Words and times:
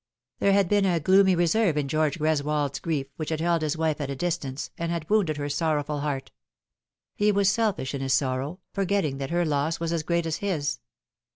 There 0.39 0.53
had 0.53 0.67
been 0.67 0.85
a 0.87 0.99
gloomy 0.99 1.35
reserve 1.35 1.77
in 1.77 1.87
George 1.87 2.17
Greswold's 2.17 2.79
grief 2.79 3.05
which 3.17 3.29
had 3.29 3.39
held 3.39 3.61
his 3.61 3.77
wife 3.77 4.01
at 4.01 4.09
a 4.09 4.15
distance, 4.15 4.71
and 4.75 4.91
had 4.91 5.07
wounded 5.11 5.37
her 5.37 5.47
sorrowful 5.47 5.99
heart. 5.99 6.31
He 7.13 7.31
was 7.31 7.51
selfish 7.51 7.93
in 7.93 8.01
his 8.01 8.15
sorrow, 8.15 8.61
forgetting 8.73 9.19
that 9.19 9.29
her 9.29 9.45
loss 9.45 9.79
was 9.79 9.93
as 9.93 10.01
great 10.01 10.25
as 10.25 10.37
his. 10.37 10.79